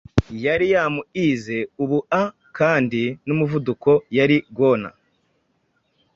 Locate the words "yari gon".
4.17-4.81